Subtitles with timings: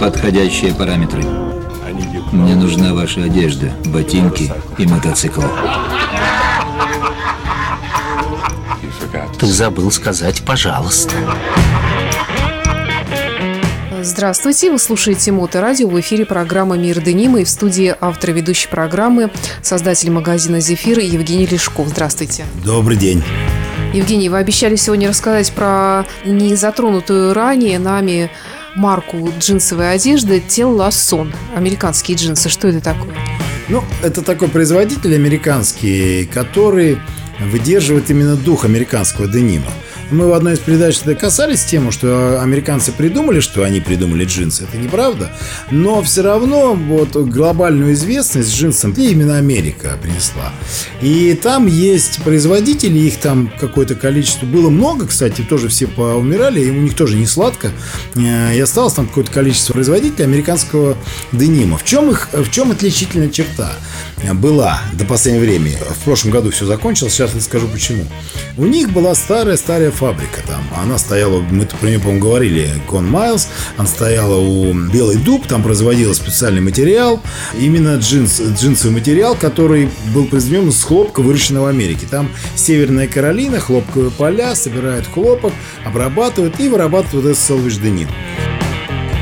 [0.00, 1.22] Подходящие параметры.
[2.32, 5.42] Мне нужна ваша одежда, ботинки и мотоцикл.
[9.38, 11.14] Ты забыл сказать «пожалуйста».
[14.02, 15.88] Здравствуйте, вы слушаете Моторадио.
[15.88, 19.30] В эфире программа «Мир Денима» и в студии автор ведущей программы,
[19.62, 21.88] создатель магазина «Зефир» Евгений Лешков.
[21.88, 22.44] Здравствуйте.
[22.64, 23.22] Добрый день.
[23.92, 28.30] Евгений, вы обещали сегодня рассказать про незатронутую ранее нами
[28.74, 31.34] марку джинсовой одежды Телласон.
[31.54, 32.48] Американские джинсы.
[32.48, 33.14] Что это такое?
[33.68, 36.98] Ну, это такой производитель американский, который
[37.38, 39.70] выдерживает именно дух американского денима.
[40.12, 44.64] Мы в одной из передач касались тему, что американцы придумали, что они придумали джинсы.
[44.64, 45.32] Это неправда.
[45.70, 50.52] Но все равно вот глобальную известность джинсам именно Америка принесла.
[51.00, 54.44] И там есть производители, их там какое-то количество.
[54.44, 57.70] Было много, кстати, тоже все поумирали, и у них тоже не сладко.
[58.14, 60.98] Э, и осталось там какое-то количество производителей американского
[61.32, 61.78] денима.
[61.78, 63.72] В чем их, в чем отличительная черта
[64.34, 65.76] была до последнего времени?
[65.76, 68.04] В прошлом году все закончилось, сейчас расскажу почему.
[68.56, 70.62] У них была старая-старая фабрика там.
[70.76, 73.48] Она стояла, мы про нее, по-моему, говорили, Кон Майлз.
[73.76, 77.20] Она стояла у Белый Дуб, там производила специальный материал.
[77.58, 82.06] Именно джинс, джинсовый материал, который был произведен из хлопка, выращенного в Америке.
[82.10, 85.52] Там Северная Каролина, хлопковые поля, собирают хлопок,
[85.84, 88.08] обрабатывают и вырабатывают этот селвиш деним.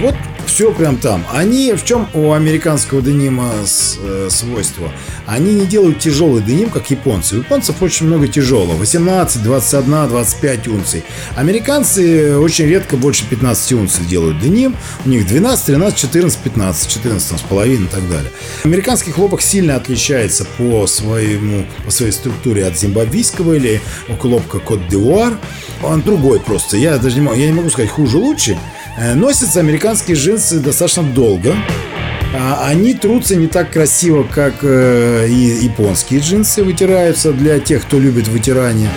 [0.00, 0.14] Вот
[0.46, 1.24] все прям там.
[1.32, 4.92] Они, в чем у американского денима с, э, свойство?
[5.26, 7.36] Они не делают тяжелый деним, как японцы.
[7.36, 8.74] У японцев очень много тяжелого.
[8.76, 11.04] 18, 21, 25 унций.
[11.36, 14.76] Американцы очень редко больше 15 унций делают деним.
[15.04, 18.30] У них 12, 13, 14, 15, 14 с половиной и так далее.
[18.64, 23.80] Американский хлопок сильно отличается по, своему, по своей структуре от зимбабвийского или
[24.20, 25.38] хлопка Кот-Девуар.
[25.82, 26.76] Он другой просто.
[26.76, 28.52] Я даже не могу, я не могу сказать хуже-лучше.
[28.52, 28.73] Э,
[29.14, 31.54] носятся американские джинсы достаточно долго.
[32.36, 38.00] А они трутся не так красиво, как э, и японские джинсы вытираются для тех, кто
[38.00, 38.90] любит вытирание.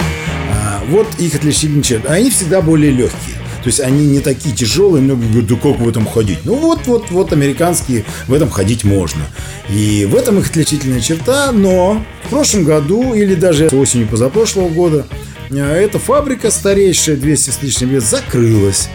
[0.51, 2.09] А, вот их отличительный черт.
[2.09, 3.35] Они всегда более легкие.
[3.61, 6.39] То есть они не такие тяжелые, многие говорят, да как в этом ходить?
[6.45, 9.21] Ну вот, вот, вот американские, в этом ходить можно.
[9.69, 15.05] И в этом их отличительная черта, но в прошлом году или даже осенью позапрошлого года
[15.51, 18.89] э, эта фабрика старейшая, 200 с лишним лет, закрылась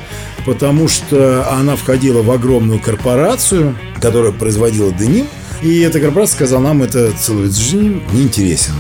[0.45, 5.27] потому что она входила в огромную корпорацию, которая производила деним.
[5.63, 8.75] И эта корпорация сказала, нам это целый деним не интересен.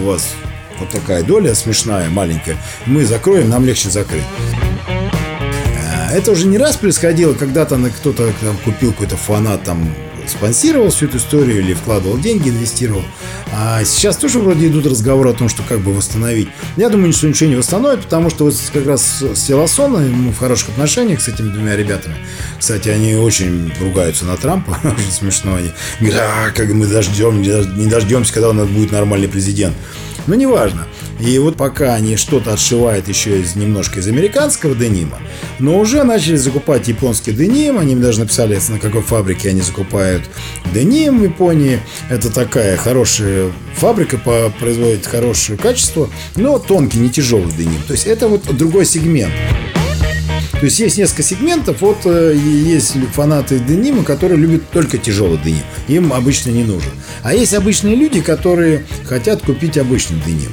[0.00, 0.34] У вас
[0.78, 2.56] вот такая доля смешная, маленькая.
[2.86, 4.22] Мы закроем, нам легче закрыть.
[4.88, 8.32] А, это уже не раз происходило, когда-то кто-то
[8.64, 9.92] купил какой-то фанат там
[10.30, 13.04] спонсировал всю эту историю или вкладывал деньги, инвестировал.
[13.52, 16.48] А сейчас тоже вроде идут разговоры о том, что как бы восстановить.
[16.76, 20.38] Я думаю, что ничего не восстановит, потому что вот как раз с Силасона мы в
[20.38, 22.16] хороших отношениях с этими двумя ребятами.
[22.58, 25.56] Кстати, они очень ругаются на Трампа, очень смешно.
[25.56, 29.74] Они говорят, а, как мы дождем, не дождемся, когда у нас будет нормальный президент.
[30.28, 30.86] Но неважно.
[31.18, 35.18] И вот пока они что-то отшивают еще из немножко из американского денима,
[35.58, 37.78] но уже начали закупать японский деним.
[37.78, 40.22] Они даже написали, на какой фабрике они закупают
[40.72, 41.80] деним в Японии.
[42.10, 44.18] Это такая хорошая фабрика,
[44.60, 47.82] производит хорошее качество, но тонкий, не тяжелый деним.
[47.86, 49.32] То есть это вот другой сегмент.
[50.60, 51.80] То есть есть несколько сегментов.
[51.82, 55.62] Вот э, есть фанаты денима, которые любят только тяжелый деним.
[55.86, 56.90] Им обычно не нужен.
[57.22, 60.50] А есть обычные люди, которые хотят купить обычный деним.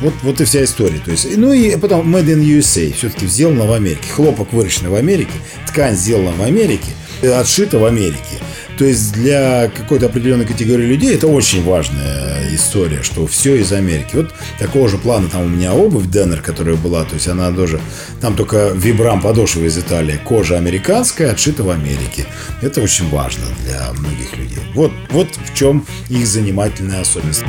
[0.00, 1.00] Вот, вот и вся история.
[1.04, 4.04] То есть, ну и потом Made in USA все-таки сделано в Америке.
[4.14, 5.32] Хлопок выращен в Америке,
[5.66, 8.38] ткань сделана в Америке, отшита в Америке.
[8.80, 14.12] То есть для какой-то определенной категории людей это очень важная история, что все из Америки.
[14.14, 17.78] Вот такого же плана там у меня обувь Деннер, которая была, то есть она тоже,
[18.22, 22.24] там только вибрам подошва из Италии, кожа американская, отшита в Америке.
[22.62, 24.62] Это очень важно для многих людей.
[24.74, 27.44] Вот, вот в чем их занимательная особенность.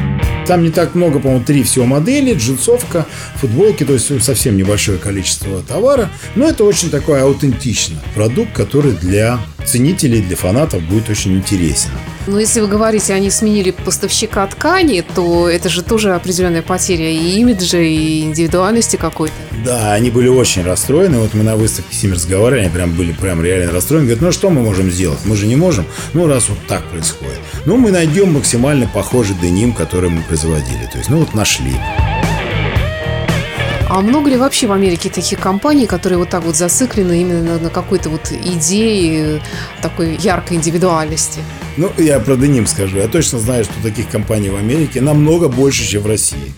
[0.48, 3.06] Там не так много, по-моему, три всего модели, джинсовка,
[3.36, 9.40] футболки, то есть совсем небольшое количество товара, но это очень такой аутентичный продукт, который для
[9.66, 11.90] ценителей, для фанатов будет очень интересен.
[12.28, 17.40] Но если вы говорите, они сменили поставщика ткани, то это же тоже определенная потеря и
[17.40, 19.34] имиджа, и индивидуальности какой-то.
[19.66, 21.20] Да, они были очень расстроены.
[21.20, 24.06] Вот мы на выставке с ними разговаривали, они прям были прям реально расстроены.
[24.06, 25.20] Говорят, ну а что мы можем сделать?
[25.26, 25.86] Мы же не можем.
[26.14, 27.40] Ну, раз вот так происходит.
[27.66, 30.88] Ну, мы найдем максимально похожий деним, который мы производили.
[30.92, 31.74] То есть, ну вот нашли.
[33.94, 37.70] А много ли вообще в Америке таких компаний, которые вот так вот зациклены именно на,
[37.70, 39.42] какой-то вот идее
[39.82, 41.42] такой яркой индивидуальности?
[41.76, 43.00] Ну, я про деним скажу.
[43.00, 46.54] Я точно знаю, что таких компаний в Америке намного больше, чем в России.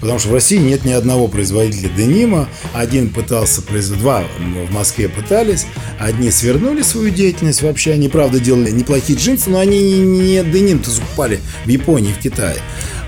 [0.00, 2.48] Потому что в России нет ни одного производителя денима.
[2.72, 5.66] Один пытался производить, два в Москве пытались.
[5.98, 7.94] Одни свернули свою деятельность вообще.
[7.94, 12.58] Они, правда, делали неплохие джинсы, но они не деним-то закупали в Японии, в Китае.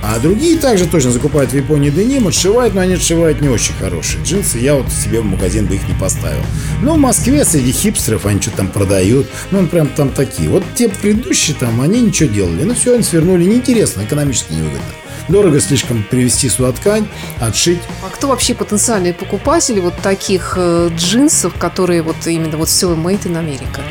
[0.03, 4.23] А другие также точно закупают в Японии деним, отшивают, но они отшивают не очень хорошие
[4.23, 4.59] джинсы.
[4.59, 6.43] Я вот себе в магазин бы их не поставил.
[6.83, 9.27] Но в Москве среди хипстеров они что-то там продают.
[9.51, 10.49] Ну, прям там такие.
[10.49, 12.63] Вот те предыдущие там, они ничего делали.
[12.63, 13.45] Ну, все, они свернули.
[13.45, 14.83] Неинтересно, экономически невыгодно.
[15.29, 17.07] Дорого слишком привезти сюда ткань,
[17.39, 17.81] отшить.
[18.03, 23.25] А кто вообще потенциальные покупатели вот таких э, джинсов, которые вот именно вот все made
[23.25, 23.83] in America?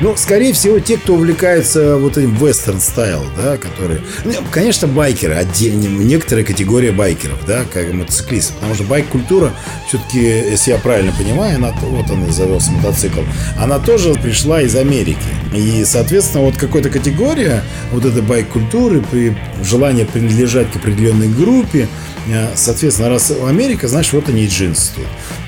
[0.00, 4.00] Ну, скорее всего, те, кто увлекается вот этим вестерн стайл, да, которые...
[4.24, 9.52] Ну, конечно, байкеры, отдельно, некоторая категория байкеров, да, как мотоциклистов, потому что байк-культура,
[9.88, 13.20] все-таки, если я правильно понимаю, она, вот он и завелся мотоцикл,
[13.58, 15.18] она тоже пришла из Америки.
[15.54, 17.62] И, соответственно, вот какая-то категория
[17.92, 21.88] вот этой байк-культуры, при желании принадлежать к определенной группе,
[22.28, 24.92] э, соответственно, раз Америка, значит, вот они и джинсы.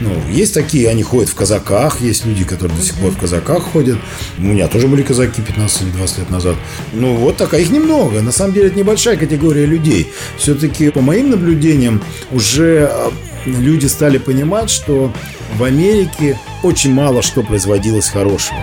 [0.01, 3.63] Ну, есть такие, они ходят в казаках, есть люди, которые до сих пор в казаках
[3.65, 3.99] ходят.
[4.39, 6.57] У меня тоже были казаки 15 или 20 лет назад.
[6.93, 8.21] Ну, вот такая, их немного.
[8.21, 10.09] На самом деле, это небольшая категория людей.
[10.37, 13.11] Все-таки, по моим наблюдениям, уже а,
[13.47, 15.13] люди стали понимать, что
[15.57, 18.59] в Америке очень мало что производилось хорошего.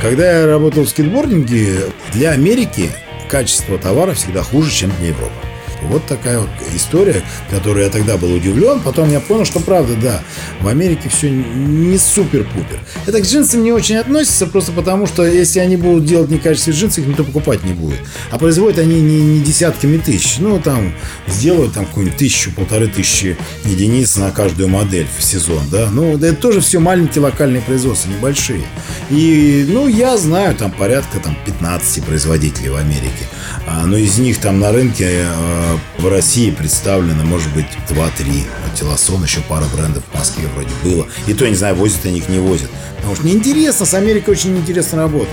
[0.00, 2.90] Когда я работал в скейтбординге, для Америки
[3.28, 5.51] качество товара всегда хуже, чем для Европы.
[5.88, 8.80] Вот такая вот история, которой я тогда был удивлен.
[8.80, 10.22] Потом я понял, что правда, да,
[10.60, 12.80] в Америке все не супер-пупер.
[13.06, 17.00] Это к джинсам не очень относится, просто потому что если они будут делать некачественные джинсы,
[17.00, 17.98] их никто покупать не будет.
[18.30, 20.38] А производят они не, не десятками тысяч.
[20.38, 20.92] Ну, там,
[21.26, 25.88] сделают там какую-нибудь тысячу, полторы тысячи единиц на каждую модель в сезон, да.
[25.90, 28.62] Ну, это тоже все маленькие локальные производства, небольшие.
[29.10, 33.26] И, ну, я знаю, там порядка там 15 производителей в Америке.
[33.66, 38.44] А, но из них там на рынке а, в России представлено, может быть, 2-3.
[38.74, 41.06] Телосон, еще пара брендов в Москве вроде было.
[41.26, 42.70] И то, я не знаю, возят они их, не возят.
[42.96, 45.28] Потому что неинтересно, с Америкой очень неинтересно работать.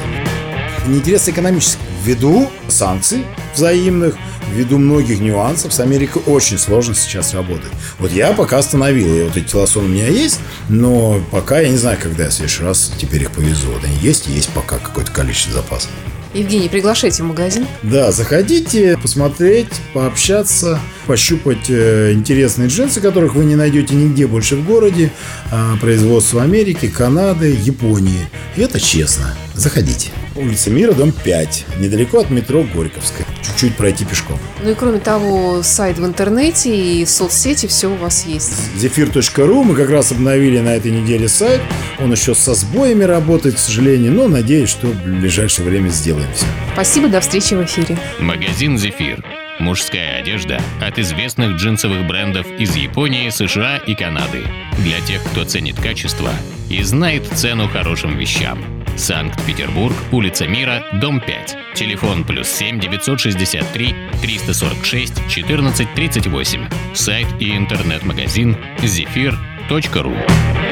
[0.87, 1.81] Неинтересно экономически.
[2.03, 3.25] Ввиду санкций
[3.55, 4.15] взаимных,
[4.53, 7.71] ввиду многих нюансов, с Америкой очень сложно сейчас работать.
[7.97, 11.77] Вот я пока остановил, и вот эти телосоны у меня есть, но пока я не
[11.77, 13.71] знаю, когда я в следующий раз теперь их повезу.
[13.71, 15.91] Вот они есть, и есть пока какое-то количество запасов.
[16.33, 17.65] Евгений, приглашайте в магазин.
[17.81, 24.65] Да, заходите, посмотреть, пообщаться, пощупать э, интересные джинсы, которых вы не найдете нигде больше в
[24.65, 25.11] городе.
[25.51, 28.29] Э, производство Америки, Канады, Японии.
[28.55, 29.35] И это честно.
[29.55, 30.09] Заходите.
[30.35, 31.65] Улица Мира, дом 5.
[31.79, 33.25] Недалеко от метро Горьковская.
[33.41, 34.37] Чуть-чуть пройти пешком.
[34.63, 38.53] Ну и кроме того, сайт в интернете и соцсети, все у вас есть.
[38.77, 39.63] Зефир.ру.
[39.63, 41.61] Мы как раз обновили на этой неделе сайт.
[41.99, 46.45] Он еще со сбоями работает, к сожалению, но надеюсь, что в ближайшее время сделаем все.
[46.73, 47.97] Спасибо, до встречи в эфире.
[48.19, 49.23] Магазин «Зефир».
[49.59, 54.43] Мужская одежда от известных джинсовых брендов из Японии, США и Канады.
[54.77, 56.31] Для тех, кто ценит качество
[56.69, 58.78] и знает цену хорошим вещам.
[58.99, 61.57] Санкт-Петербург, улица Мира, дом 5.
[61.73, 66.69] Телефон плюс 7 963 346 14 38.
[66.93, 70.68] Сайт и интернет-магазин zephyr.ru.